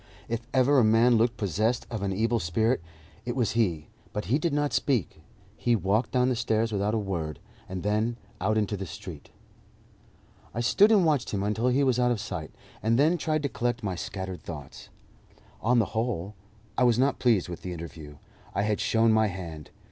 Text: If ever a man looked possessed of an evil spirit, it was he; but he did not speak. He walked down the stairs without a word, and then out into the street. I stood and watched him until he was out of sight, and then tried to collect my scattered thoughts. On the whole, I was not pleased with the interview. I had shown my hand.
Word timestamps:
If 0.27 0.47
ever 0.51 0.79
a 0.79 0.83
man 0.83 1.15
looked 1.17 1.37
possessed 1.37 1.85
of 1.91 2.01
an 2.01 2.11
evil 2.11 2.39
spirit, 2.39 2.81
it 3.23 3.35
was 3.35 3.51
he; 3.51 3.89
but 4.13 4.25
he 4.25 4.39
did 4.39 4.51
not 4.51 4.73
speak. 4.73 5.21
He 5.55 5.75
walked 5.75 6.09
down 6.11 6.27
the 6.27 6.35
stairs 6.35 6.71
without 6.71 6.95
a 6.95 6.97
word, 6.97 7.39
and 7.69 7.83
then 7.83 8.17
out 8.41 8.57
into 8.57 8.75
the 8.75 8.87
street. 8.87 9.29
I 10.55 10.59
stood 10.59 10.91
and 10.91 11.05
watched 11.05 11.29
him 11.29 11.43
until 11.43 11.67
he 11.67 11.83
was 11.83 11.99
out 11.99 12.09
of 12.09 12.19
sight, 12.19 12.49
and 12.81 12.97
then 12.97 13.15
tried 13.15 13.43
to 13.43 13.49
collect 13.49 13.83
my 13.83 13.93
scattered 13.93 14.41
thoughts. 14.41 14.89
On 15.61 15.77
the 15.77 15.85
whole, 15.93 16.33
I 16.79 16.83
was 16.83 16.97
not 16.97 17.19
pleased 17.19 17.47
with 17.47 17.61
the 17.61 17.71
interview. 17.71 18.17
I 18.55 18.63
had 18.63 18.79
shown 18.81 19.13
my 19.13 19.27
hand. 19.27 19.69